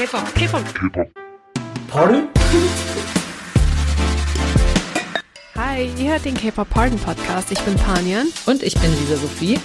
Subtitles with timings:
[0.00, 1.10] K-Pop, K-Pop.
[1.88, 2.22] Party?
[5.58, 7.52] Hi, ihr hört den K-Pop Pardon Podcast.
[7.52, 9.58] Ich bin Panian Und ich bin Lisa Sophie.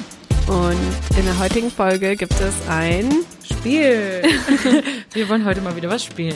[0.47, 4.23] und in der heutigen Folge gibt es ein Spiel.
[5.13, 6.35] Wir wollen heute mal wieder was spielen.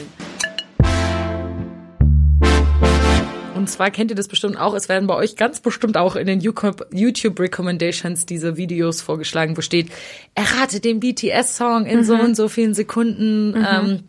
[3.60, 4.72] Und zwar kennt ihr das bestimmt auch.
[4.72, 9.60] Es werden bei euch ganz bestimmt auch in den YouTube Recommendations diese Videos vorgeschlagen, wo
[9.60, 9.90] steht,
[10.34, 13.54] errate den BTS-Song in so und so vielen Sekunden.
[13.54, 14.04] Ähm,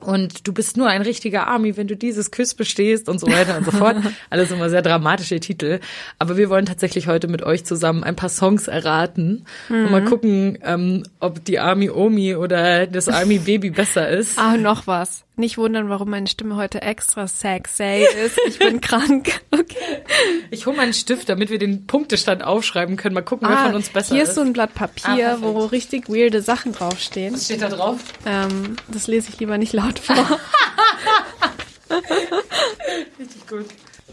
[0.00, 3.56] und du bist nur ein richtiger Army, wenn du dieses Quiz bestehst und so weiter
[3.56, 3.96] und so fort.
[4.30, 5.78] Alles immer sehr dramatische Titel.
[6.18, 10.58] Aber wir wollen tatsächlich heute mit euch zusammen ein paar Songs erraten und mal gucken,
[10.64, 14.36] ähm, ob die Army Omi oder das Army Baby besser ist.
[14.36, 15.25] Ah, noch was.
[15.38, 18.38] Nicht wundern, warum meine Stimme heute extra sexy ist.
[18.46, 19.40] Ich bin krank.
[19.50, 19.76] Okay.
[20.50, 23.14] Ich hole mal einen Stift, damit wir den Punktestand aufschreiben können.
[23.14, 24.30] Mal gucken, wer von uns besser hier ist.
[24.30, 25.42] ist so ein Blatt Ah, Papier, perfekt.
[25.42, 27.34] wo richtig weirde Sachen draufstehen.
[27.34, 27.98] Was steht da drauf?
[28.24, 30.16] Ähm, das lese ich lieber nicht laut vor.
[33.18, 33.66] Richtig gut.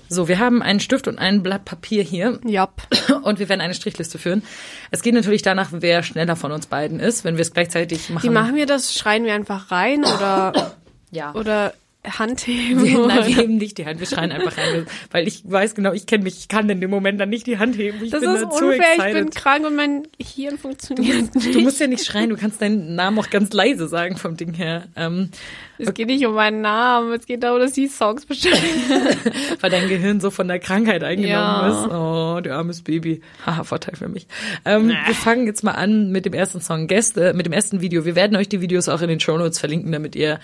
[0.10, 2.40] So, wir haben einen Stift und ein Blatt Papier hier.
[2.46, 2.84] Jopp.
[3.24, 4.44] Und wir werden eine Strichliste führen.
[4.92, 8.24] Es geht natürlich danach, wer schneller von uns beiden ist, wenn wir es gleichzeitig machen.
[8.24, 8.94] Wie machen wir das?
[8.94, 10.76] Schreien wir einfach rein oder,
[11.14, 11.34] Ja.
[11.36, 11.74] oder
[12.06, 12.84] Handheben?
[12.84, 15.94] Wir, nein, wir heben nicht die Hand, wir schreien einfach rein, weil ich weiß genau,
[15.94, 18.04] ich kenne mich, ich kann in dem Moment dann nicht die Hand heben.
[18.04, 19.14] Ich Das bin ist unfair, ich excited.
[19.14, 21.56] bin krank und mein Hirn funktioniert nicht.
[21.56, 24.54] Du musst ja nicht schreien, du kannst deinen Namen auch ganz leise sagen vom Ding
[24.54, 24.88] her.
[24.98, 25.30] Ähm,
[25.78, 28.58] Es geht nicht um meinen Namen, es geht darum, dass die Songs bestimmen.
[29.62, 31.68] weil dein Gehirn so von der Krankheit eingenommen Ja.
[31.86, 31.90] ist.
[31.90, 33.22] Oh, du armes Baby.
[33.46, 34.28] Haha, Vorteil für mich.
[34.66, 38.04] Ähm, wir fangen jetzt mal an mit dem ersten Song Gäste, mit dem ersten Video.
[38.04, 40.40] Wir werden euch die Videos auch in den Show Notes verlinken, damit ihr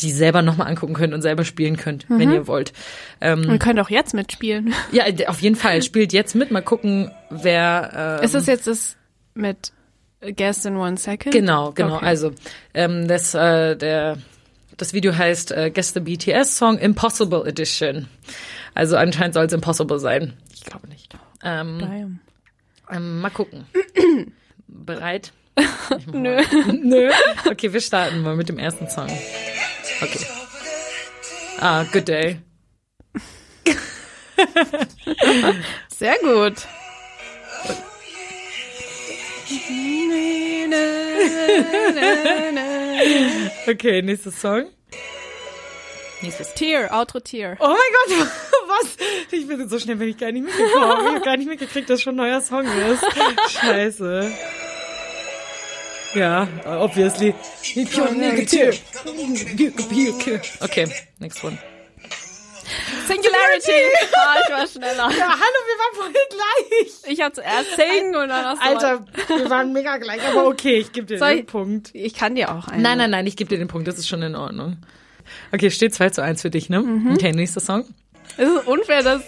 [0.00, 2.34] die selber nochmal angucken könnt und selber spielen könnt, wenn Mhm.
[2.34, 2.72] ihr wollt.
[3.20, 4.74] Ähm, Man könnte auch jetzt mitspielen.
[4.92, 5.82] ja, auf jeden Fall.
[5.82, 6.50] Spielt jetzt mit.
[6.50, 8.18] Mal gucken, wer.
[8.20, 8.96] Ähm, Ist das jetzt das
[9.34, 9.72] mit
[10.36, 11.32] Guest in One Second?
[11.34, 11.96] Genau, genau.
[11.96, 12.06] Okay.
[12.06, 12.32] Also
[12.74, 14.18] ähm, das, äh, der,
[14.76, 18.08] das Video heißt äh, Guess the BTS Song Impossible Edition.
[18.74, 20.32] Also anscheinend soll es Impossible sein.
[20.54, 21.14] Ich glaube nicht.
[21.44, 22.18] Ähm,
[22.90, 23.66] ähm, mal gucken.
[24.68, 25.32] Bereit?
[26.12, 26.40] Nö.
[26.82, 27.10] Nö.
[27.50, 29.08] Okay, wir starten mal mit dem ersten Song.
[30.02, 30.26] Okay.
[31.60, 32.40] Ah, Good Day.
[35.88, 36.66] Sehr gut.
[43.68, 44.64] Okay, nächster Song.
[46.20, 47.56] Nächstes Tier, Outro Tier.
[47.60, 48.28] Oh mein Gott,
[48.68, 48.96] was?
[49.32, 51.06] Ich bin so schnell, bin ich gar nicht mitgekommen.
[51.06, 53.04] Ich habe gar nicht mitgekriegt, dass schon ein neuer Song ist.
[53.60, 54.32] Scheiße.
[56.14, 57.34] Ja, obviously.
[60.60, 60.86] Okay,
[61.18, 61.58] next one.
[63.06, 63.72] Singularity.
[64.14, 65.10] Ah, ich war schneller.
[65.18, 67.12] Ja, hallo, wir waren vorhin gleich.
[67.12, 70.76] Ich habe zuerst Sing und dann hast du Alter, wir waren mega gleich, aber okay,
[70.78, 71.90] ich gebe dir Soll den ich- Punkt.
[71.92, 72.82] Ich kann dir auch einen.
[72.82, 74.76] Nein, nein, nein, ich gebe dir den Punkt, das ist schon in Ordnung.
[75.52, 76.84] Okay, steht 2 zu 1 für dich, ne?
[77.12, 77.84] Okay, nächster Song.
[78.36, 79.20] Es ist unfair, dass...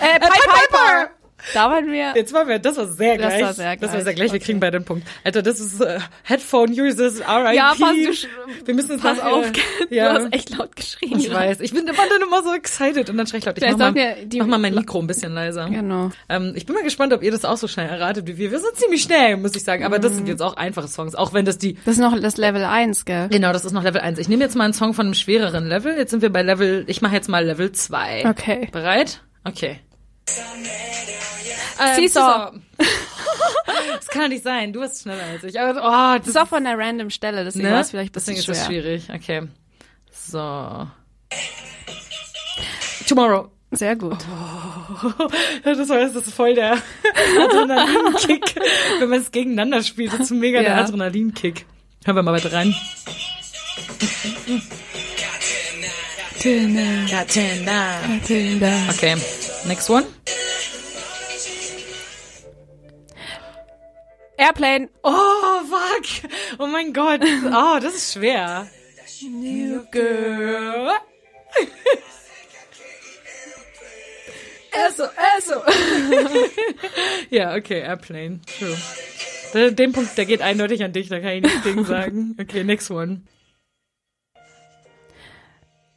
[0.00, 1.10] Äh, Pied Piper.
[1.54, 2.12] Da waren wir...
[2.14, 3.42] Jetzt waren wir, das war sehr Das gleich.
[3.42, 4.32] war sehr Das war gleich, sehr gleich.
[4.32, 4.44] Wir okay.
[4.44, 5.06] kriegen beide einen Punkt.
[5.24, 7.54] Alter, das ist äh, Headphone Users RIP.
[7.54, 11.18] Ja, pass, du Wir müssen es Pass auf, du Ja, hast echt laut geschrien.
[11.18, 11.60] ich weiß.
[11.60, 13.56] Ich bin immer dann immer so excited und dann schreie ich laut.
[13.58, 15.68] Ich Vielleicht mach mal, wir die- mach mal mein Mikro ein bisschen leiser.
[15.70, 16.10] Genau.
[16.28, 18.50] Ähm, ich bin mal gespannt, ob ihr das auch so schnell erratet wie wir.
[18.50, 19.84] Wir sind ziemlich schnell, muss ich sagen.
[19.84, 20.16] Aber das Mhm.
[20.16, 21.14] sind jetzt auch einfache Songs.
[21.14, 23.28] Auch wenn das die Das ist noch das Level 1, gell?
[23.30, 24.18] Genau, das ist noch Level 1.
[24.18, 25.96] Ich nehme jetzt mal einen Song von einem schwereren Level.
[25.96, 28.24] Jetzt sind wir bei Level, ich mache jetzt mal Level 2.
[28.28, 28.68] Okay.
[28.72, 29.22] Bereit?
[29.44, 29.80] Okay.
[31.80, 32.52] Ähm, Seesaw.
[33.96, 34.72] das kann doch nicht sein.
[34.72, 35.58] Du bist schneller als ich.
[35.60, 37.72] Aber, oh, das Das ist auch von einer random Stelle, deswegen ne?
[37.74, 38.82] war es vielleicht ein Deswegen bisschen ist das schwer.
[38.82, 39.08] schwierig.
[39.14, 39.48] Okay.
[40.12, 40.86] So.
[43.08, 43.50] Tomorrow.
[43.72, 44.18] Sehr gut.
[45.64, 46.76] Das war das ist voll der
[47.40, 48.56] Adrenalinkick.
[48.98, 50.78] Wenn man es gegeneinander spielt, das ist mega der Ja.
[50.78, 51.66] Adrenalinkick.
[52.04, 52.74] Hören wir mal weiter rein.
[58.90, 59.16] Okay,
[59.66, 60.04] next one.
[64.40, 64.88] Airplane.
[65.02, 66.30] Oh, fuck.
[66.58, 67.20] Oh mein Gott.
[67.22, 68.66] Oh, das ist schwer.
[69.22, 70.92] New girl.
[74.72, 75.04] Eso,
[75.36, 75.62] eso.
[77.30, 78.40] Ja, okay, Airplane.
[78.58, 78.76] True.
[79.52, 82.36] Der- Den Punkt, der geht eindeutig an dich, da kann ich nichts gegen sagen.
[82.40, 83.22] Okay, next one.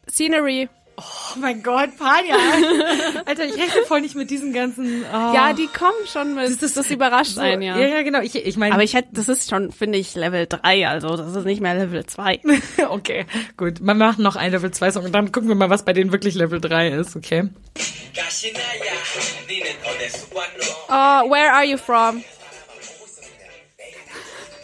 [0.09, 0.69] Scenery.
[0.95, 2.35] Oh mein Gott, Panja.
[3.25, 5.03] Alter, ich rechne voll nicht mit diesen ganzen.
[5.11, 5.33] Oh.
[5.33, 6.61] Ja, die kommen schon mit.
[6.61, 7.77] Das, das überrascht so, einen, ja.
[7.77, 8.21] Ja, ja, genau.
[8.21, 8.75] Ich, ich meine.
[8.75, 11.73] Aber ich hätte, das ist schon, finde ich, Level 3, also das ist nicht mehr
[11.73, 12.41] Level 2.
[12.89, 13.25] okay,
[13.57, 13.79] gut.
[13.81, 16.11] Man macht noch ein Level 2 Song und dann gucken wir mal, was bei denen
[16.11, 17.49] wirklich Level 3 ist, okay?
[20.89, 22.23] Oh, where are you from?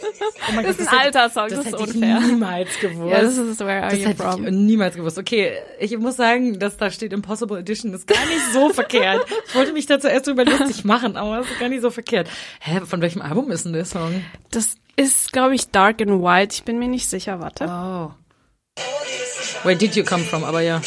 [0.48, 2.20] Oh mein Das ist ein alter Song, das, Das ist hätte ich unfair.
[2.20, 3.10] niemals gewusst.
[3.12, 4.46] Ja, das ist Where Are Das You From?
[4.46, 5.18] ich niemals gewusst.
[5.18, 9.24] Okay, ich muss sagen, dass da steht Impossible Edition ist gar nicht so verkehrt.
[9.48, 12.28] Ich wollte mich dazu erst drüber lustig machen, aber es ist gar nicht so verkehrt.
[12.60, 14.24] Hä, von welchem Album ist denn der Song?
[14.50, 16.54] Das ist, glaube ich, Dark and White.
[16.54, 17.64] Ich bin mir nicht sicher, warte.
[17.64, 18.10] Oh.
[19.62, 20.44] Where did you come from?
[20.44, 20.80] Aber ja.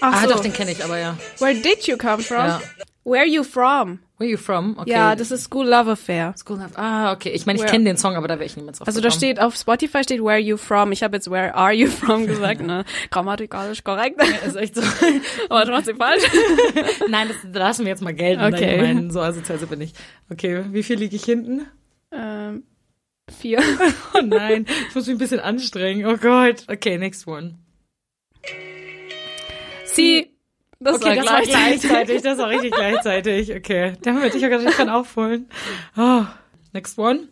[0.00, 0.34] Ach Ah, so.
[0.34, 1.16] doch, den kenne ich, aber ja.
[1.38, 2.46] Where did you come from?
[2.46, 2.60] Ja.
[3.04, 3.98] Where are you from?
[4.16, 4.78] Where you from?
[4.78, 4.90] Okay.
[4.92, 6.32] Ja, das ist School Love Affair.
[6.38, 7.30] School of, Ah, okay.
[7.30, 9.18] Ich meine, ich kenne den Song, aber da wäre ich niemals drauf Also da gekommen.
[9.18, 10.90] steht auf Spotify steht Where are you from.
[10.92, 12.84] Ich habe jetzt Where are you from gesagt, ne?
[13.10, 14.22] Grammatikalisch korrekt.
[14.46, 14.82] ist echt so.
[15.50, 16.22] Aber trotzdem falsch.
[17.10, 18.42] Nein, das lassen wir jetzt mal gelten.
[18.42, 18.76] Okay.
[18.76, 19.92] Ich meine, so asozial bin ich.
[20.30, 21.66] Okay, wie viel liege ich hinten?
[22.12, 22.62] ähm,
[23.40, 23.60] vier.
[24.14, 26.06] Oh nein, ich muss mich ein bisschen anstrengen.
[26.06, 26.64] Oh Gott.
[26.68, 27.58] Okay, next one.
[29.86, 30.33] Sie.
[30.84, 31.48] Das Okay, das war gleich.
[31.80, 32.22] gleichzeitig.
[32.22, 33.52] Das war richtig gleichzeitig.
[33.54, 33.94] Okay.
[34.02, 35.48] Damit ich gedacht, ich kann aufholen.
[35.96, 36.22] Oh,
[36.72, 37.28] next one.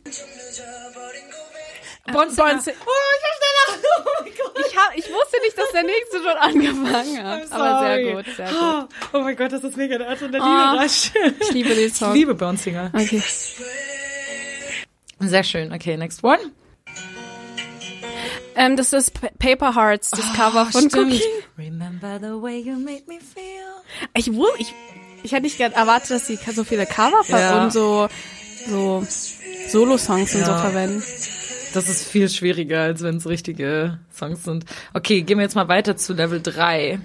[2.12, 2.48] Bonsinger.
[2.48, 3.78] Bonsi- Oh, ich hab schneller.
[4.04, 4.66] Oh mein Gott.
[4.66, 7.52] Ich, hab, ich wusste nicht, dass der nächste schon angefangen hat.
[7.52, 8.88] Aber sehr gut, sehr gut.
[9.12, 10.80] Oh mein Gott, das ist mega der Adrenalin Oh.
[10.82, 11.10] rasch.
[11.40, 12.12] Ich liebe den Ich Song.
[12.14, 12.90] liebe Bonsinger.
[12.94, 13.22] Okay.
[15.20, 15.72] Sehr schön.
[15.72, 16.38] Okay, next one.
[18.54, 21.12] Ähm, das ist Pa- Paper Hearts, das Cover von Oh, Stimmt.
[21.14, 21.22] Cookie.
[21.58, 24.12] Remember the way you made me feel.
[24.14, 24.28] Ich,
[24.58, 24.74] ich,
[25.22, 27.64] ich hätte nicht erwartet, dass sie so viele Cover ver- Ja.
[27.64, 28.08] und so,
[28.68, 29.04] so
[29.68, 30.58] Solo-Songs und so Ja.
[30.58, 31.02] verwenden.
[31.74, 34.66] Das ist viel schwieriger, als wenn es richtige Songs sind.
[34.92, 36.98] Okay, gehen wir jetzt mal weiter zu Level 3.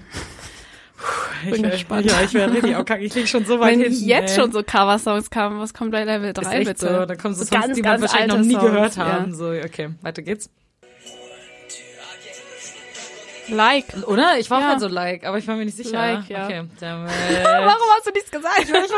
[0.98, 2.06] Puh, Bin wär- gespannt.
[2.12, 3.02] Ja, ich werde richtig auch krank.
[3.04, 4.06] Ich lieg schon so weit Wenn hinten.
[4.06, 4.42] jetzt ey.
[4.42, 6.98] schon so Cover-Songs kamen, was kommt bei Level 3 ist echt bitte?
[7.00, 9.06] so, da kommen so, So Songs, ganz, die man wahrscheinlich noch nie Songs, gehört ja.
[9.06, 9.34] haben.
[9.34, 10.50] So, okay, weiter geht's.
[13.50, 13.86] Like.
[14.08, 14.38] Oder?
[14.40, 14.68] Ich war Ja.
[14.68, 15.92] auch mal so like, aber ich war mir nicht sicher.
[15.98, 16.46] Like, ja.
[16.46, 17.12] Okay, damit.
[17.44, 18.60] Warum hast du nichts gesagt?
[18.64, 18.90] Ich weiß,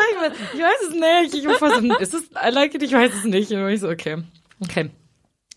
[0.54, 1.34] ich weiß es nicht.
[1.36, 2.84] Ich war fast, ist es I like it?
[2.84, 3.52] Ich weiß es nicht.
[3.52, 4.18] Und ich so, okay.
[4.62, 4.90] Okay.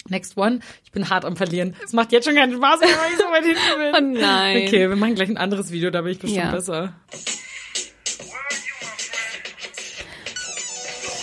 [0.08, 0.60] Next one.
[0.84, 1.76] Ich bin hart am Verlieren.
[1.84, 3.94] Es macht jetzt schon keinen Spaß mehr, weil ich so weit hinten bin.
[4.18, 4.66] Oh nein.
[4.66, 6.50] Okay, wir machen gleich ein anderes Video, da bin ich bestimmt Ja.
[6.50, 6.92] besser.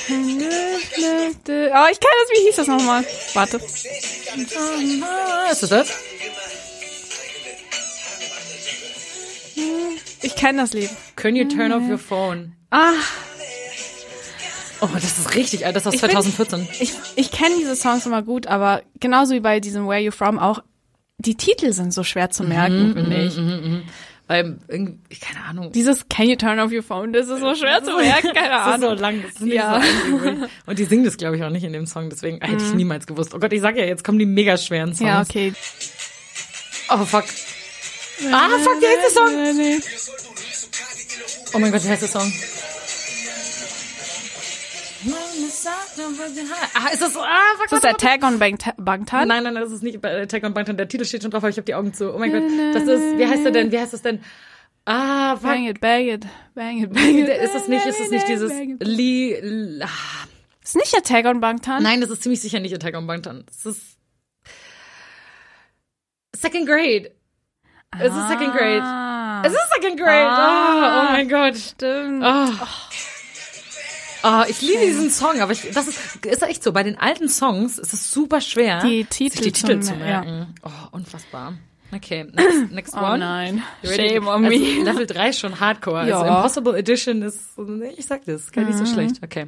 [0.12, 2.30] Oh, ich kenne das.
[2.32, 3.04] Wie hieß das nochmal?
[3.34, 3.58] Warte.
[3.58, 5.90] Ist das das?
[10.30, 10.90] Ich kenne das Lied.
[11.16, 12.54] Can you turn off your phone?
[12.72, 12.94] Ah,
[14.82, 15.76] Oh, das ist richtig alt.
[15.76, 16.68] Das ist aus Ich bin- 2014.
[16.80, 20.40] ich, ich kenne diese Songs immer gut, aber genauso wie bei diesem Where You From
[20.40, 20.64] auch,
[21.18, 23.38] die Titel sind so schwer zu merken, finde ich.
[24.28, 25.72] Weil irgendwie, keine Ahnung.
[25.74, 28.76] Dieses Can You Turn Off Your Phone, das ist so schwer zu merken, keine Das
[28.76, 29.00] ist so Ahnung.
[29.00, 29.82] lang, das ist Ja.
[29.82, 30.48] so.
[30.68, 33.06] Und die singen das, glaube ich, auch nicht in dem Song, deswegen hätte ich niemals
[33.06, 33.34] gewusst.
[33.36, 35.10] Oh Gott, ich sag ja, jetzt kommen die mega schweren Songs.
[35.10, 35.52] Ja, okay.
[36.90, 37.26] Oh, fuck.
[38.32, 39.84] Ah, fuck, wie heißt der Song?
[41.54, 42.32] Oh mein Gott, wie heißt der Song?
[46.76, 47.16] Ah, ist das?
[47.16, 49.28] Ah, fuck, Ist das der Tag on Bangta- Bangtan?
[49.28, 50.78] Nein, nein, das ist nicht bei Attack on Titan.
[50.78, 52.14] Der Titel steht schon drauf, aber ich habe die Augen zu.
[52.14, 52.44] Oh mein Gott,
[52.74, 53.72] das ist, wie heißt der denn?
[53.72, 54.22] Wie heißt das denn?
[54.86, 55.44] Ah, fuck.
[55.44, 56.26] Bang it, bang it,
[56.56, 57.28] bang it, bang it.
[57.30, 58.52] Ist das nicht, ist das nicht dieses.
[58.80, 59.88] Lee, ah,
[60.64, 61.82] Ist nicht der Tag on Bangtan?
[61.84, 63.46] Nein, das ist ziemlich sicher nicht Attack on Titan.
[63.48, 63.98] Das ist
[66.36, 67.12] Second Grade.
[67.98, 68.82] Es ist Second Grade.
[68.84, 70.28] Ah, Es ist Second Grade.
[70.30, 71.04] Ah.
[71.04, 71.58] Oh, oh mein Gott.
[71.58, 72.24] stimmt.
[72.24, 72.48] Oh.
[74.22, 76.72] Oh, ich liebe diesen Song, aber ich, das ist, ist echt so.
[76.74, 79.96] Bei den alten Songs ist es super schwer, Die Titel sich die Titel zu zu
[79.96, 80.56] mer- merken.
[80.64, 81.54] Oh, unfassbar.
[81.96, 83.18] Okay, next, next Oh one.
[83.20, 83.64] nein.
[83.82, 84.10] You ready?
[84.10, 84.84] Shame on also, me.
[84.84, 86.00] Level 3 ist schon Hardcore.
[86.00, 86.36] Also Ja.
[86.38, 87.40] Impossible Edition ist,
[87.98, 88.86] ich sag das, gar nicht Mhm.
[88.86, 89.24] so schlecht.
[89.24, 89.48] Okay.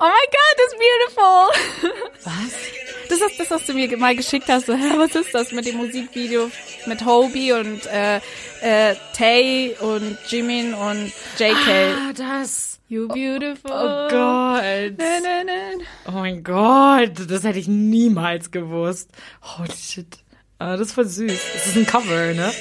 [0.00, 1.92] Oh my God, that's beautiful.
[2.24, 2.52] Was?
[3.08, 4.66] Das ist das, was du mir mal geschickt hast.
[4.66, 6.50] So, hä, was ist das mit dem Musikvideo
[6.86, 8.16] mit Hobie und äh,
[8.60, 11.68] äh, Tay und Jimin und JK?
[11.68, 12.80] Ah, das.
[12.88, 13.70] You beautiful.
[13.70, 14.92] Oh Gott.
[14.98, 15.84] Na, na, na.
[16.06, 19.10] Oh mein Gott, das hätte ich niemals gewusst.
[19.42, 20.18] Holy shit.
[20.58, 21.40] Ah, das ist voll süß.
[21.54, 22.52] Das ist ein Cover, ne?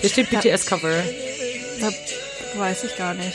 [0.00, 1.02] Hier steht BTS-Cover.
[2.56, 3.34] Weiß ich gar nicht.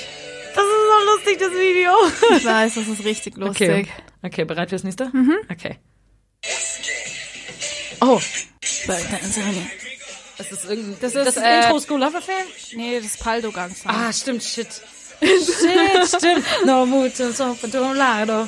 [0.55, 1.91] Das ist so lustig, das Video.
[2.37, 3.69] Ich weiß, das ist richtig lustig.
[3.69, 3.87] Okay.
[4.23, 5.09] Okay, bereit fürs nächste?
[5.09, 5.35] Mhm.
[5.51, 5.77] Okay.
[8.05, 8.19] Oh,
[8.87, 9.71] das ist irgendein.
[10.37, 10.65] Das ist,
[11.01, 12.43] das ist äh, Intro School Love Affair?
[12.75, 13.91] Nee, das ist Paldo Gang Song.
[13.91, 14.67] Ah, stimmt, shit.
[15.21, 16.43] shit, stimmt.
[16.65, 18.47] No mucho so por tu lado.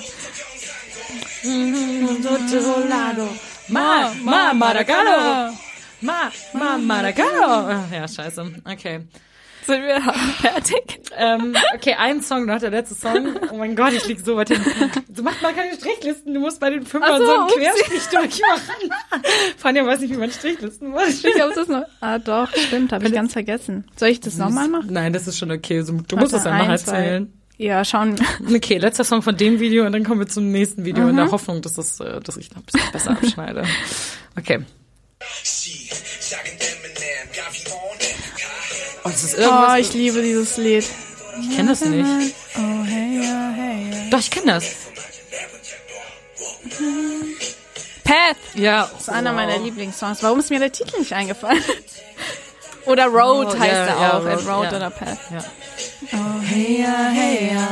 [1.44, 3.30] Mm, do tu lado.
[3.70, 5.56] Ma, ma, maracano.
[6.02, 7.68] Ma, ma, maracano.
[7.70, 8.62] Ah, Ja, scheiße.
[8.66, 9.02] Okay.
[9.66, 10.02] Sind wir
[10.42, 11.00] fertig?
[11.18, 13.36] Ähm, okay, ein Song noch, der letzte Song.
[13.52, 14.92] Oh mein Gott, ich lieg so weit hinten.
[15.10, 17.48] Du machst mal keine Strichlisten, du musst bei den Fünfern so, so einen.
[17.48, 18.92] Querstrich durchmachen.
[19.58, 21.24] Fania weiß nicht, wie man Strichlisten muss.
[21.24, 21.84] Ich glaube, das noch.
[22.02, 23.86] Ah, doch, stimmt, habe ich ganz vergessen.
[23.96, 24.88] Soll ich das nochmal machen?
[24.92, 25.82] Nein, das ist schon okay.
[25.82, 26.98] So, Du Warte, musst es einfach zwei.
[26.98, 27.34] erzählen.
[27.58, 28.16] Ja, schauen.
[28.54, 31.32] Okay, letzter Song von dem Video und dann kommen wir zum nächsten Video in der
[31.32, 33.64] Hoffnung, dass, das, äh, dass ich noch ein bisschen besser abschneide.
[34.38, 34.60] Okay.
[39.06, 39.80] Oh, das ist Oh, irgendwas.
[39.80, 40.86] ich liebe dieses Lied.
[41.42, 42.36] ich kenne das nicht.
[42.58, 44.10] Oh, hey, ja, hey, ja.
[44.10, 44.66] Doch, ich kenne das.
[48.04, 48.90] Path Ja.
[48.98, 50.22] ist einer meiner Lieblingssongs.
[50.24, 51.64] Warum ist mir der Titel nicht eingefallen?
[52.86, 54.24] Oder Road Oh, heißt ja, er ja, auch.
[54.24, 54.78] Road, Road, Road ja.
[54.78, 55.18] oder Path.
[55.32, 55.40] Ja.
[56.14, 57.68] Oh, hey, ja, hey, ja.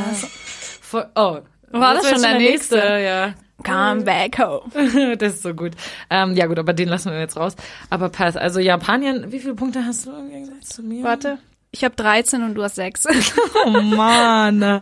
[1.14, 1.38] Oh.
[1.70, 2.76] War das wär schon der nächste?
[2.78, 3.34] Ja.
[3.64, 5.16] Come back home.
[5.18, 5.72] das ist so gut.
[6.10, 7.56] Ähm, ja gut, aber den lassen wir jetzt raus.
[7.90, 11.02] Aber Pass, also Japanien, wie viele Punkte hast du im Gegensatz zu mir?
[11.04, 11.38] Warte.
[11.70, 13.06] Ich habe 13 und du hast 6.
[13.66, 14.80] Oh Mann.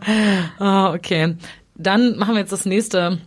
[0.59, 1.35] Oh, okay.
[1.75, 3.19] Dann machen wir jetzt das nächste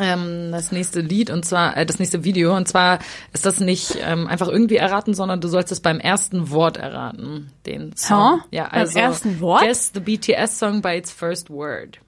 [0.00, 2.98] ähm, das nächste Lied und zwar äh, das nächste Video und zwar
[3.32, 7.50] ist das nicht ähm, einfach irgendwie erraten, sondern du sollst es beim ersten Wort erraten,
[7.66, 8.40] den Song.
[8.50, 8.56] Hä?
[8.56, 9.62] Ja, Beim also ersten Wort?
[9.62, 11.98] Guess the BTS Song by its first word.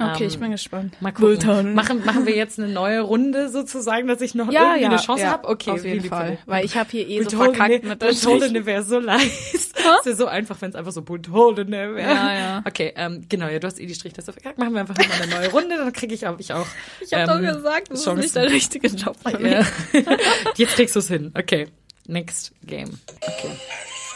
[0.00, 1.02] Okay, Ähm, ich bin gespannt.
[1.02, 1.74] Mal gucken.
[1.74, 4.98] Machen, machen wir jetzt eine neue Runde sozusagen, dass ich noch Ja, irgendwie ja, eine
[4.98, 5.48] Chance ja, habe?
[5.48, 6.28] Okay, auf jeden Fall.
[6.28, 6.38] Willi.
[6.46, 9.32] Weil ich habe hier eh so Bulltown, verkackt mit Bulltown wäre so leicht.
[10.00, 12.00] Es wäre so einfach, wenn es einfach so Bulltown wäre.
[12.00, 12.62] Ja, ja.
[12.66, 14.58] Okay, ähm, genau, ja, du hast eh die Strichliste verkackt.
[14.58, 16.66] Machen wir einfach nochmal eine neue Runde, dann kriege ich auch, ich auch.
[17.00, 18.20] Ich habe ähm, doch gesagt, das ist Chancen.
[18.20, 19.52] nicht der richtige Job mich.
[19.52, 19.66] Ja.
[20.56, 21.32] Jetzt kriegst du es hin.
[21.36, 21.68] Okay,
[22.06, 22.98] next game.
[23.22, 23.50] Okay.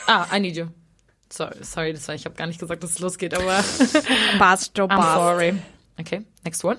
[0.07, 0.67] Ah, I need you.
[1.33, 3.65] Sorry, sorry, das war, ich habe gar nicht gesagt, dass es losgeht, aber
[4.39, 5.55] Bas, Joe I'm sorry.
[6.01, 6.79] Okay, next one.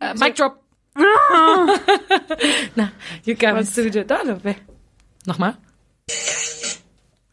[0.00, 0.62] Äh, mic drop.
[2.74, 2.90] Na,
[3.24, 4.22] you guys do the da,
[5.26, 5.56] Nochmal?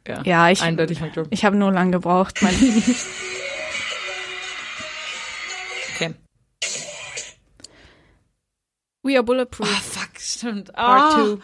[0.08, 1.27] Ja, Ja, ich, eindeutig mic drop.
[1.32, 2.41] ich habe nur lang gebraucht.
[2.41, 2.53] Mein
[5.96, 6.13] Okay.
[9.03, 9.67] We are bulletproof.
[9.70, 10.72] Ah, fuck, stimmt.
[10.74, 11.15] Part Ah.
[11.24, 11.39] two.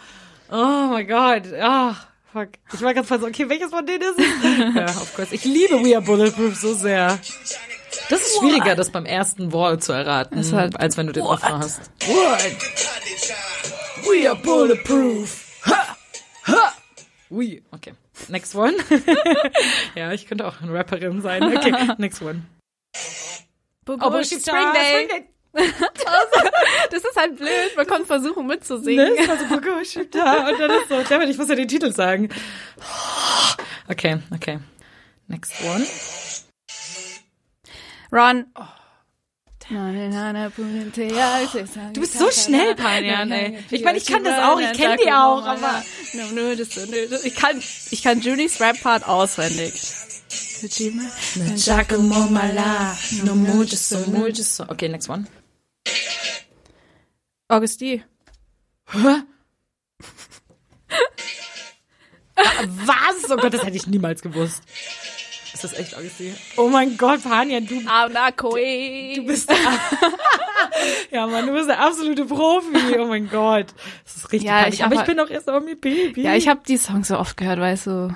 [0.51, 1.51] Oh my god.
[1.59, 1.95] Ah,
[2.31, 2.49] fuck.
[2.73, 4.75] Ich war ganz so, okay, welches von denen ist es?
[4.75, 5.33] ja, of course.
[5.33, 7.19] Ich liebe We Are Bulletproof so sehr.
[8.13, 11.59] Das ist schwieriger, das beim ersten Wort zu erraten, halt- als wenn du den Refrain
[11.59, 11.81] hast.
[12.05, 12.55] What?
[14.05, 15.61] We are bulletproof.
[15.65, 15.97] Ha!
[16.47, 16.73] Ha!
[17.29, 17.63] We.
[17.71, 17.93] Okay.
[18.27, 18.73] Next one.
[19.95, 21.41] ja, ich könnte auch eine Rapperin sein.
[21.43, 22.43] Okay, next one.
[23.87, 25.05] Oh, Bullshit, Spring Day.
[25.05, 25.29] Spring Day.
[26.91, 27.75] Das ist halt blöd.
[27.75, 29.15] Man konnte versuchen mitzusingen.
[29.15, 29.29] Ne?
[29.29, 30.49] Also Bullshit da.
[30.49, 32.29] Und dann ist so clever, ich muss ja den Titel sagen.
[33.89, 34.59] Okay, okay.
[35.27, 35.85] Next one.
[38.13, 38.45] Run.
[38.53, 38.61] Oh.
[41.93, 43.57] Du bist so schnell, Panjan, ey.
[43.71, 45.83] Ich meine, ich kann das auch, ich kenne die auch, aber...
[47.23, 47.57] Ich kann,
[47.91, 49.73] ich kann Julie's Rap-Part auswendig.
[54.69, 55.25] Okay, next one.
[57.47, 58.03] Augusti.
[58.91, 58.97] Hä?
[62.85, 63.29] Was?
[63.29, 64.61] Oh Gott, das hätte ich niemals gewusst.
[65.63, 66.35] Ist das echt Augustin?
[66.57, 67.81] Oh mein Gott, Panja, du,
[68.35, 69.15] Koe.
[69.15, 69.49] du bist...
[71.11, 72.99] ja, Mann, du bist der absolute Profi.
[72.99, 73.67] Oh mein Gott.
[74.03, 74.79] Das ist richtig Ja, peinlich.
[74.79, 76.21] ich Aber ich bin doch erst auch mit Baby.
[76.21, 78.15] Ja, ich habe die Songs so oft gehört, weißt du.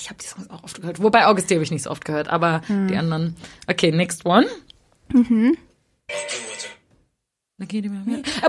[0.00, 1.02] Ich habe die Songs auch oft gehört.
[1.02, 3.36] Wobei August habe ich nicht so oft gehört, aber die anderen.
[3.66, 4.46] Okay, next one.
[5.12, 5.56] Mhm.
[7.58, 7.64] Äh,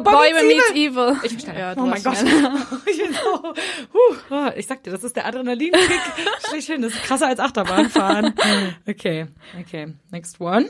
[0.02, 1.16] Boy, Boy Meets Meets Evil.
[1.16, 1.18] Evil.
[1.24, 1.58] Ich schnell.
[1.58, 2.18] Ja, oh mein Gott.
[2.18, 2.68] schneller.
[2.86, 3.54] ich bin so.
[3.94, 6.02] Huh, oh, ich sag dir, das ist der Adrenalinkick.
[6.50, 8.34] Schlechthin, das ist krasser als Achterbahnfahren.
[8.88, 9.28] Okay,
[9.60, 9.94] okay.
[10.12, 10.70] Next one.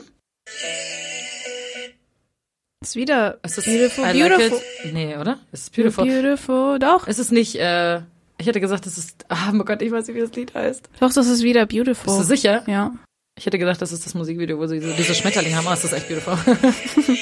[2.80, 4.60] Ist wieder Ist das Beautiful, I like beautiful.
[4.92, 5.38] Nee, oder?
[5.50, 6.04] Ist es beautiful?
[6.04, 6.78] Beautiful.
[6.78, 7.08] Doch.
[7.08, 8.02] Ist es nicht, äh,
[8.38, 10.88] ich hätte gesagt, das ist, ah, oh Gott, ich weiß nicht, wie das Lied heißt.
[11.00, 12.04] Doch, das ist wieder Beautiful.
[12.04, 12.62] Bist du sicher?
[12.68, 12.94] Ja.
[13.36, 15.66] Ich hätte gedacht, das ist das Musikvideo, wo sie so diese Schmetterlinge haben.
[15.68, 16.36] Oh, ist das echt beautiful.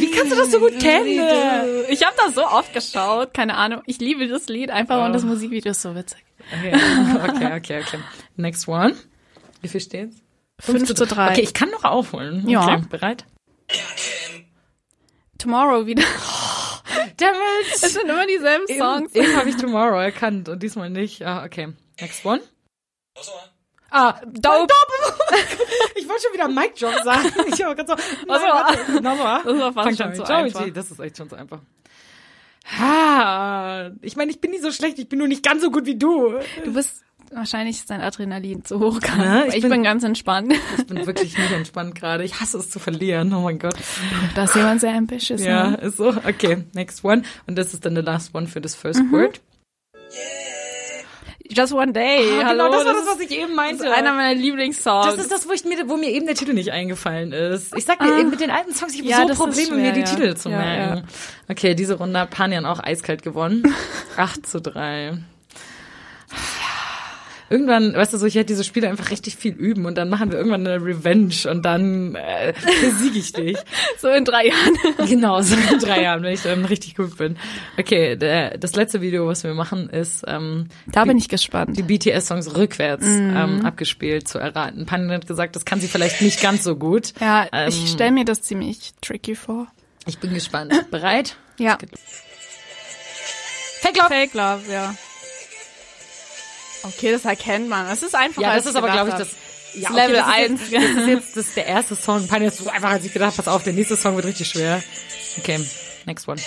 [0.00, 1.06] Wie kannst du das so gut kennen?
[1.88, 3.82] Ich habe das so oft geschaut, keine Ahnung.
[3.86, 6.24] Ich liebe das Lied einfach und das Musikvideo ist so witzig.
[6.52, 6.72] Okay,
[7.28, 7.98] okay, okay, okay.
[8.36, 8.94] Next one.
[9.60, 10.16] Wie viel steht's?
[10.60, 11.30] 5 zu 3.
[11.32, 12.48] Okay, ich kann noch aufholen.
[12.48, 12.64] Ja.
[12.64, 13.24] Okay, bereit?
[15.38, 16.02] Tomorrow wieder.
[17.16, 17.34] Damn
[17.72, 17.90] Es it!
[17.90, 19.14] sind immer dieselben Eben, Songs.
[19.14, 21.22] eben habe ich Tomorrow erkannt und diesmal nicht.
[21.24, 21.68] Ah, okay.
[22.00, 22.40] Next one.
[23.90, 24.72] Ah, Dope.
[25.96, 27.30] Ich wollte schon wieder Mic Drop sagen.
[27.52, 27.94] Ich habe ganz so.
[28.30, 28.46] Also,
[28.92, 29.42] Nein, nochmal.
[29.44, 30.64] Das war fast schon zu Joey einfach.
[30.64, 31.60] G, Das ist echt schon so einfach.
[32.78, 35.86] Ha, ich meine, ich bin nicht so schlecht, ich bin nur nicht ganz so gut
[35.86, 36.34] wie du.
[36.64, 37.02] Du bist,
[37.32, 39.00] wahrscheinlich ist dein Adrenalin zu hoch.
[39.02, 39.48] Ja, gerade.
[39.48, 40.52] ich ich, bin- bin, ganz entspannt.
[40.76, 42.24] Ich bin wirklich nicht entspannt gerade.
[42.24, 43.32] Ich hasse es zu verlieren.
[43.32, 43.74] Oh mein Gott.
[44.34, 45.40] Da ist jemand sehr ambitious.
[45.42, 45.76] Ja, Ne?
[45.78, 46.08] ist so.
[46.10, 47.22] Okay, next one.
[47.46, 49.12] Und das ist dann the last one für das first Mhm.
[49.12, 49.40] word.
[51.58, 52.40] Just One Day.
[52.40, 53.84] Ah, Hallo, genau, das war das, was ich eben das meinte.
[53.86, 55.06] ist einer meiner Lieblingssongs.
[55.06, 57.76] das ist das, wo, ich mir, wo mir eben der Titel nicht eingefallen ist.
[57.76, 59.82] Ich sag dir, eben mit den alten Songs, ich habe Ja, so das Probleme, mir
[59.82, 60.06] schwer, die ja.
[60.06, 61.04] Titel zu merken.
[61.48, 63.64] Okay, diese Runde hat Panian auch eiskalt gewonnen.
[64.16, 65.18] 8 zu 3.
[67.50, 70.30] irgendwann, weißt du, so ich hätte diese Spiele einfach richtig viel üben und dann machen
[70.30, 72.52] wir irgendwann eine Revenge und dann äh,
[72.82, 73.56] besiege ich dich.
[74.00, 74.76] So in drei Jahren.
[75.08, 77.36] genau, so in drei Jahren, wenn ich dann richtig gut bin.
[77.78, 81.76] Okay, der, das letzte Video, was wir machen, ist ähm, Da bin ich gespannt.
[81.76, 83.36] die BTS-Songs rückwärts Mhm.
[83.36, 84.86] ähm, abgespielt zu erraten.
[84.86, 87.12] Panin hat gesagt, das kann sie vielleicht nicht ganz so gut.
[87.20, 89.66] Ja, Ähm, ich stelle mir das ziemlich tricky vor.
[90.06, 90.72] Ich bin gespannt.
[90.90, 91.36] Bereit?
[91.58, 91.76] Ja.
[93.80, 94.08] Fake Love.
[94.08, 94.94] Fake Love, ja.
[96.82, 97.88] Okay, das erkennt man.
[97.88, 98.40] Das ist einfach.
[98.40, 99.28] Ja, das ist aber, glaube ich, das,
[99.74, 100.60] ja, Level das ist eins.
[100.70, 102.26] Jetzt, das ist jetzt das ist der erste Song.
[102.28, 104.82] Panin ist so einfach, als ich gedacht, pass auf, der nächste Song wird richtig schwer.
[105.38, 105.60] Okay,
[106.06, 106.40] next one.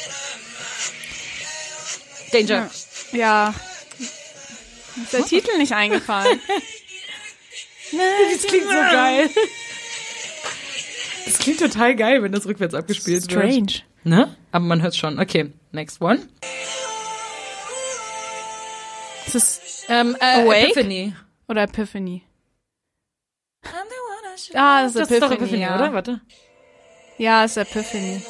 [2.32, 2.70] Danger.
[3.12, 3.54] Ja.
[5.04, 6.40] Ist der Titel nicht eingefallen.
[7.94, 9.30] Das klingt so geil.
[11.26, 13.32] Das klingt total geil, wenn das rückwärts abgespielt wird.
[13.32, 13.84] Strange.
[14.06, 14.34] Ne?
[14.54, 15.20] Aber man hört schon.
[15.20, 16.20] Okay, next one.
[19.28, 20.72] Ist es Ähm, äh, Awake?
[20.72, 21.16] Epiphany.
[21.48, 22.24] oder Epiphany?
[24.54, 25.76] Ah, das ist Das ist doch Epiphany, Epiphany, ja.
[25.76, 25.94] oder?
[25.94, 26.22] Warte.
[27.18, 28.22] Ja, ist Epiphany.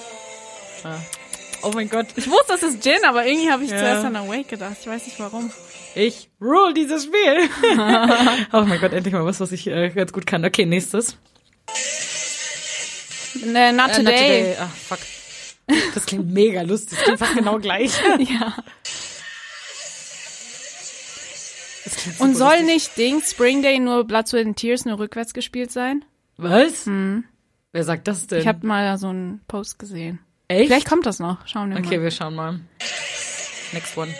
[1.63, 2.07] Oh mein Gott.
[2.15, 3.77] Ich wusste, das ist Jin, aber irgendwie habe ich Ja.
[3.77, 4.77] zuerst an Awake gedacht.
[4.81, 5.51] Ich weiß nicht warum.
[5.95, 7.49] Ich rule dieses Spiel.
[8.53, 10.43] oh mein Gott, endlich mal was, was ich äh, ganz gut kann.
[10.43, 11.15] Okay, nächstes.
[13.43, 14.01] Äh, not, Äh, today.
[14.03, 14.55] not today.
[14.59, 14.99] Ah, fuck.
[15.93, 16.97] Das klingt mega lustig.
[16.97, 17.91] Das klingt fast genau gleich.
[18.19, 18.55] Ja.
[22.19, 22.65] Und soll lustig.
[22.65, 26.05] nicht Ding Spring Day nur Blood, Sweat and Tears nur rückwärts gespielt sein?
[26.37, 26.87] Was?
[26.87, 28.39] Wer sagt das denn?
[28.39, 30.19] Ich habe mal so einen Post gesehen.
[30.47, 30.67] Echt?
[30.67, 31.47] Vielleicht kommt das noch.
[31.47, 32.03] Schauen wir Okay, mal.
[32.03, 32.59] wir schauen mal.
[33.73, 34.13] Next one.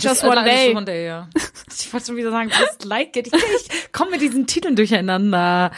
[0.00, 0.64] Just äh, one day.
[0.66, 1.28] Just one day, ja.
[1.76, 3.28] Ich wollte schon wieder sagen, just like it.
[3.28, 5.70] Ich, ich komme mit diesen Titeln durcheinander.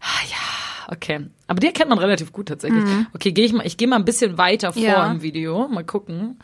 [0.00, 1.26] Ah, ja, okay.
[1.46, 2.82] Aber die erkennt man relativ gut tatsächlich.
[3.14, 4.86] Okay, gehe ich mal, ich gehe mal ein bisschen weiter vor Mhm.
[4.88, 5.10] Ja.
[5.10, 5.68] im Video.
[5.68, 6.38] Mal gucken.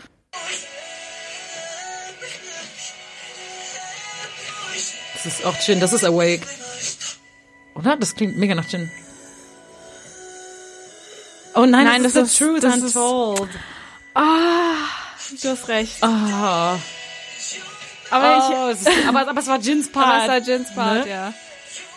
[5.14, 6.46] Das ist auch Jin, das ist Awake.
[7.75, 7.96] Oder?
[7.96, 8.90] Das klingt mega nach Jin.
[11.54, 13.50] Oh nein, Nein, das, das ist the truth das ist- untold.
[15.43, 16.02] Du hast recht.
[16.02, 16.78] Ah.
[18.10, 20.06] Aber Oh, es ist, aber, aber es war Jins ich, Part.
[20.06, 21.10] aber es war Jins Part, Ne?
[21.10, 21.34] ja.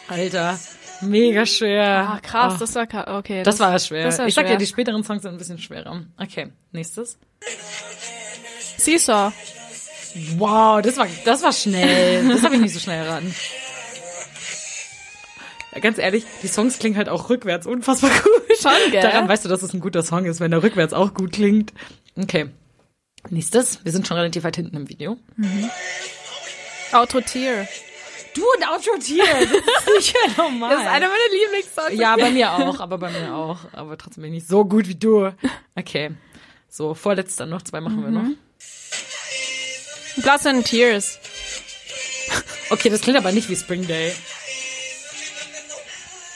[0.08, 0.60] Alter,
[1.02, 2.08] mega schwer.
[2.13, 3.41] Ah, krass, Oh, das war ka- okay.
[3.41, 4.06] das war schwer.
[4.06, 4.58] das war ich sag ja, schwer.
[4.58, 6.04] die späteren Songs sind ein bisschen schwerer.
[6.19, 7.17] Okay, nächstes.
[8.78, 9.32] Seesaw.
[10.38, 12.28] Wow, das war, das war schnell.
[12.28, 13.34] Das habe ich nicht so schnell erraten.
[15.82, 18.58] Ganz ehrlich, die Songs klingen halt auch rückwärts unfassbar gut.
[18.62, 19.02] Schon, gell?
[19.02, 21.73] Daran weißt du, dass es ein guter Song ist, wenn er rückwärts auch gut klingt.
[22.15, 22.49] Okay.
[23.30, 23.84] Nächstes.
[23.84, 25.17] Wir sind schon relativ weit hinten im Video.
[26.91, 27.67] Outro Tier.
[28.36, 29.23] Du und Outro Tier.
[29.26, 30.69] Das ist normal.
[30.71, 31.99] Das ist einer meiner Lieblingssongs.
[31.99, 33.60] Ja, bei mir auch, aber bei mir auch.
[33.71, 35.32] Aber trotzdem bin ich nicht so gut wie du.
[35.76, 36.12] Okay.
[36.69, 38.28] So, vorletzter noch, zwei machen wir noch.
[40.17, 41.19] Blood and Tears.
[42.69, 44.13] Okay, das klingt aber nicht wie Spring Day.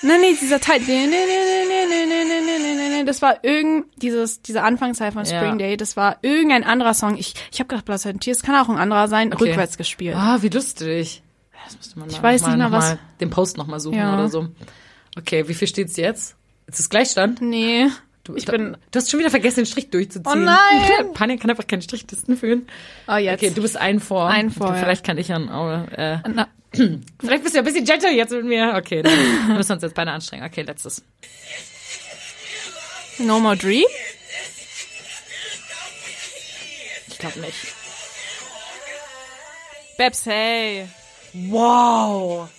[0.03, 0.79] Nein, nee, dieser Teil.
[0.81, 3.03] Nee, nee, nee, nee, nee, nee, nee, nee, nee, nee, nee.
[3.05, 5.37] Das war irgend, dieses, diese Anfangszeit von Ja.
[5.39, 7.17] Spring Day, das war irgendein anderer Song.
[7.17, 9.45] Ich, ich habe gedacht, Blood and Tears kann auch ein anderer sein, Okay.
[9.49, 10.15] rückwärts gespielt.
[10.15, 11.23] Ah, wie lustig.
[11.65, 13.97] Das müsste man Ich weiß noch mal, nicht mehr, was- mal den Post nochmal suchen
[13.97, 14.13] Ja.
[14.13, 14.47] oder so.
[15.17, 16.35] Okay, wie viel steht's jetzt?
[16.67, 17.41] Ist es Gleichstand?
[17.41, 17.87] Nee.
[18.27, 20.25] Du, Ich bin- Du hast schon wieder vergessen, den Strich durchzuziehen.
[20.31, 21.13] Oh nein!
[21.13, 22.67] Panja kann einfach keine Strichlisten führen.
[23.07, 23.41] Oh, jetzt.
[23.41, 24.27] Okay, du bist ein vor.
[24.27, 24.79] Ein vor, Du, ja.
[24.79, 28.31] Vielleicht kann ich dann auch, äh, Na, vielleicht bist du ja ein bisschen gentle jetzt
[28.31, 28.73] mit mir.
[28.75, 29.13] Okay, dann
[29.55, 30.45] müssen wir uns jetzt beide anstrengen.
[30.45, 31.01] Okay, letztes.
[33.19, 33.85] no More Dream?
[37.07, 37.55] Ich glaube nicht.
[39.97, 40.87] Babs Hey.
[41.33, 42.49] Wow.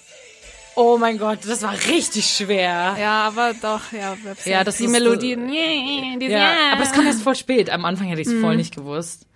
[0.80, 2.96] Oh mein Gott, das war richtig schwer.
[3.00, 5.34] Ja, aber doch, ja, Ja, das Die ist, Melodie.
[5.34, 7.68] Yeah, diese, Ja, aber es kam erst voll spät.
[7.68, 8.40] Am Anfang hätte ich es Mhm.
[8.42, 9.26] voll nicht gewusst.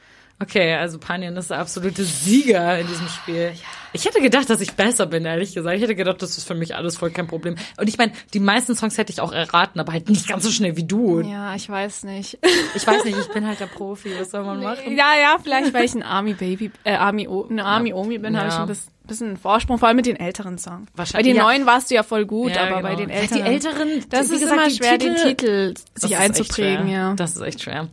[0.41, 3.53] Okay, also Panien ist der absolute Sieger in diesem Spiel.
[3.93, 5.77] Ich hätte gedacht, dass ich besser bin, ehrlich gesagt.
[5.77, 7.57] Ich hätte gedacht, das ist für mich alles voll kein Problem.
[7.77, 10.51] Und ich meine, die meisten Songs hätte ich auch erraten, aber halt nicht ganz so
[10.51, 11.21] schnell wie du.
[11.23, 12.39] Ja, ich weiß nicht.
[12.77, 14.11] Ich weiß nicht, ich bin halt der Profi.
[14.19, 14.97] Was soll man machen?
[14.97, 18.49] Ja, ja, vielleicht, weil ich ein Army Baby, äh, Army, eine Army Omi bin, habe
[18.49, 18.61] ich Ja.
[18.63, 20.89] ein bisschen, bisschen Vorsprung, vor allem mit den älteren Songs.
[20.95, 21.43] Wahrscheinlich, Bei den ja.
[21.45, 23.09] neuen warst du ja voll gut, Ja, aber bei genau.
[23.09, 23.45] den Ja, älteren.
[23.45, 27.15] Die älteren, das wie ist gesagt, immer schwer, Titel, den Titel Das sich einzuprägen, ja.
[27.15, 27.89] Das ist echt schwer.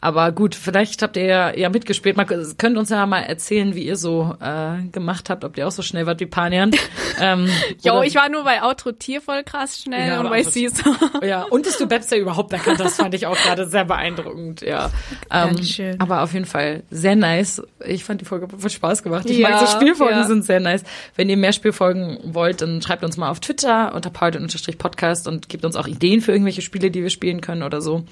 [0.00, 2.16] Aber gut, vielleicht habt ihr ja, mitgespielt.
[2.16, 5.72] Mal, könnt uns ja mal erzählen, wie ihr so äh, gemacht habt, ob ihr auch
[5.72, 6.70] so schnell wart wie Panian.
[7.20, 7.48] ähm,
[7.82, 10.96] Jo, ich war nur bei Outro Tier voll krass schnell Ja, und bei Caesar.
[11.22, 14.86] Ja, und dass du Babster überhaupt erkannt hast, fand ich auch gerade sehr beeindruckend, ja.
[15.30, 16.00] Ähm, Dankeschön.
[16.00, 17.62] aber auf jeden Fall sehr nice.
[17.84, 19.28] Ich fand die Folge voll Spaß gemacht.
[19.28, 20.24] Ich Ja, mag so Spielfolgen, ja.
[20.24, 20.82] sind sehr nice.
[21.16, 25.64] Wenn ihr mehr Spielfolgen wollt, dann schreibt uns mal auf Twitter unter podcast und gebt
[25.64, 28.04] uns auch Ideen für irgendwelche Spiele, die wir spielen können oder so.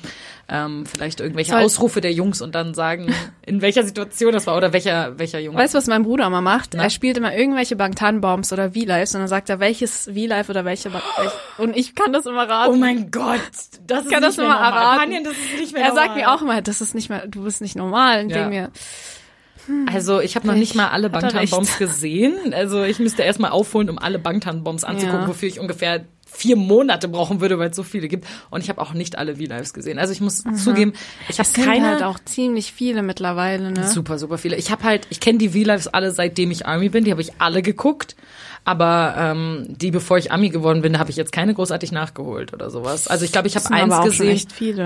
[0.50, 3.14] Ähm, vielleicht irgendwelche Sollte- Ausrufe der Jungs und dann sagen,
[3.46, 5.56] in welcher Situation das war oder welcher, welcher Junge.
[5.58, 6.74] Weißt du, was mein Bruder immer macht?
[6.74, 6.82] Na?
[6.82, 10.90] Er spielt immer irgendwelche Bangtan-Bombs oder V-Lives und dann sagt er, welches V-Live oder welche,
[10.90, 12.72] Bang- welch, und ich kann das immer raten.
[12.72, 13.40] Oh mein Gott,
[13.86, 14.82] das ist kann das nicht mehr immer normal.
[15.12, 15.24] erraten.
[15.24, 16.04] Das ist nicht mehr er normal.
[16.06, 18.22] sagt mir auch immer, das ist nicht mehr, du bist nicht normal.
[18.24, 18.36] Und Ja.
[18.38, 18.70] denke mir,
[19.92, 22.54] Also ich habe noch nicht mal alle Bangtan-Bombs gesehen.
[22.54, 25.28] Also ich müsste erstmal aufholen, um alle Bangtan-Bombs anzugucken, Ja.
[25.28, 26.04] wofür ich ungefähr
[26.38, 28.26] vier Monate brauchen würde, weil es so viele gibt.
[28.50, 29.98] Und ich habe auch nicht alle V-Lives gesehen.
[29.98, 30.92] Also ich muss zugeben,
[31.28, 33.88] ich habe keine halt auch ziemlich viele mittlerweile, ne?
[33.88, 34.56] super super viele.
[34.56, 37.04] Ich habe halt, ich kenne die V-Lives alle seitdem ich Army bin.
[37.04, 38.14] Die habe ich alle geguckt.
[38.64, 42.70] Aber ähm, die, bevor ich Ami geworden bin, habe ich jetzt keine großartig nachgeholt oder
[42.70, 43.08] sowas.
[43.08, 44.36] Also ich glaube, ich habe eins gesehen.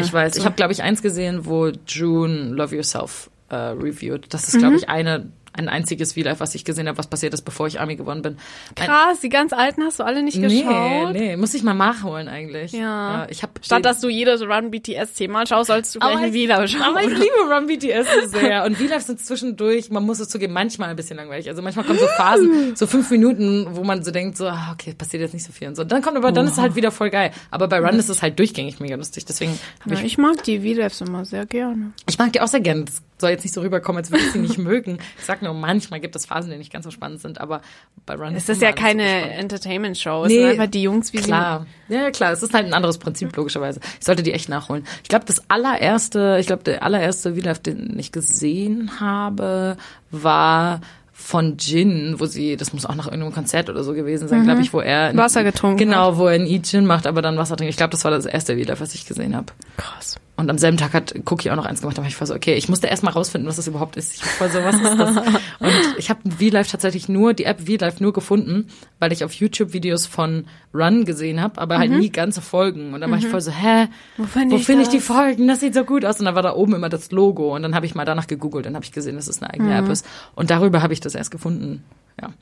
[0.01, 4.33] Ich weiß, ich habe glaube ich eins gesehen, wo June Love Yourself äh, reviewed.
[4.33, 4.59] Das ist Mhm.
[4.61, 7.81] glaube ich eine ein einziges V-Live, was ich gesehen habe, was passiert ist, bevor ich
[7.81, 8.37] Ami geworden bin.
[8.79, 11.13] Ein- Krass, die ganz alten hast du alle nicht Nee, geschaut?
[11.13, 12.73] nee, muss ich mal nachholen eigentlich.
[12.73, 13.27] Ja.
[13.29, 16.67] ich habe Statt dass du jedes Run BTS zehnmal schaust, sollst du vielleicht ein Vila
[16.67, 16.83] schauen.
[16.83, 18.65] aber ich liebe Run BTS so sehr.
[18.65, 21.49] Und V-Lives sind zwischendurch, man muss es zugeben, manchmal ein bisschen langweilig.
[21.49, 24.95] Also manchmal kommen so Phasen, so fünf Minuten, wo man so denkt, so, ah, okay,
[24.95, 25.85] passiert jetzt nicht so viel und so.
[25.85, 27.31] Dann kommt aber, dann ist es halt wieder voll geil.
[27.51, 29.25] Aber bei Run ist es halt durchgängig mega lustig.
[29.27, 31.93] Deswegen Ja, ich, ich mag die V-Lives immer sehr gerne.
[32.09, 32.87] ich mag die auch sehr gern.
[32.87, 34.99] Das soll jetzt nicht so rüberkommen, als würde ich sie nicht mögen.
[35.19, 37.63] Ich sag nur, manchmal gibt es Phasen, die nicht ganz so spannend sind, aber
[38.05, 39.31] bei Run Es ist ja keine.
[39.33, 40.25] Entertainment-Show.
[40.25, 41.67] Es Nee, sind einfach die Jungs, wie Klar.
[41.89, 42.33] Ja, ja, klar.
[42.33, 43.81] Es ist halt ein anderes Prinzip, logischerweise.
[43.99, 44.85] Ich sollte die echt nachholen.
[45.03, 49.77] Ich glaube, das allererste, ich glaube, der allererste V-Live, den ich gesehen habe,
[50.11, 50.81] war
[51.13, 54.63] von Jin, wo sie, das muss auch nach irgendeinem Konzert oder so gewesen sein, glaube
[54.63, 55.19] ich, wo er Mhm.
[55.19, 57.71] Wasser getrunken Genau, wo er ein I-Jin macht, aber dann Wasser trinkt.
[57.71, 59.47] Ich glaube, das war das erste V-Live, was ich gesehen habe.
[59.77, 60.17] krass.
[60.35, 61.97] Und am selben Tag hat Cookie auch noch eins gemacht.
[61.99, 64.15] Da war ich voll so, okay, ich musste erst mal rausfinden, was das überhaupt ist.
[64.15, 65.17] Ich war so, was ist das?
[65.61, 68.67] Und ich habe V-Live tatsächlich nur, die App V-Live nur gefunden,
[68.99, 72.95] weil ich auf YouTube Videos von Run gesehen habe, aber halt nie ganze Folgen.
[72.95, 73.89] Und dann war ich voll so, hä?
[74.17, 75.01] Wo find Wo ich finde ich die?
[75.01, 75.47] Folgen?
[75.47, 76.19] Das sieht so gut aus.
[76.19, 77.55] Und dann war da oben immer das Logo.
[77.55, 79.77] Und dann habe ich mal danach gegoogelt und habe ich gesehen, dass es eine eigene
[79.77, 80.07] App ist.
[80.35, 81.85] Und darüber habe ich das erst gefunden.
[82.21, 82.33] Ja.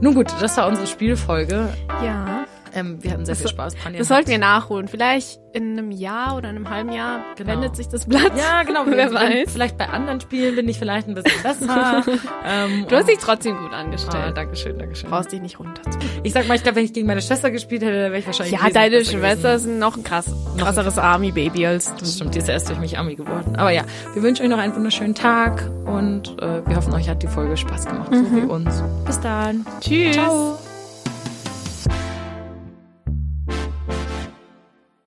[0.00, 1.68] Nun gut, das war unsere Spielfolge.
[2.04, 2.46] Ja.
[2.74, 3.74] Ähm, wir hatten sehr viel Spaß.
[3.76, 4.88] Panja Das sollten wir nachholen.
[4.88, 7.52] Vielleicht in einem Jahr oder einem halben Jahr Genau.
[7.52, 8.32] wendet sich das Blatt.
[8.36, 8.82] Ja, genau.
[8.86, 9.50] Wer weiß.
[9.52, 12.02] Vielleicht bei anderen Spielen bin ich vielleicht ein bisschen besser.
[12.46, 14.36] ähm, Du hast dich trotzdem gut Ah, angestellt.
[14.36, 15.10] Dankeschön, Dankeschön.
[15.10, 16.20] brauchst dich nicht runterzunehmen.
[16.22, 18.26] Ich sag mal, ich glaube, wenn ich gegen meine Schwester gespielt hätte, dann wäre ich
[18.26, 18.58] wahrscheinlich.
[18.60, 19.72] Ja, deine Schwester gewesen.
[19.74, 20.26] ist noch ein krass,
[20.58, 22.00] krasseres Army-Baby als du.
[22.00, 23.56] Das stimmt, die ist erst durch mich Ami geworden.
[23.56, 23.82] Aber ja,
[24.14, 27.56] wir wünschen euch noch einen wunderschönen Tag und äh, wir hoffen, euch hat die Folge
[27.56, 28.82] Spaß gemacht, so wie uns.
[29.06, 29.64] Bis dann.
[29.80, 30.14] Tschüss.
[30.14, 30.58] Ciao.